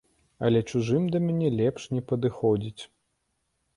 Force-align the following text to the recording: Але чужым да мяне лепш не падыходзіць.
Але 0.47 0.61
чужым 0.69 1.03
да 1.15 1.21
мяне 1.27 1.49
лепш 1.59 1.87
не 1.97 2.01
падыходзіць. 2.13 2.83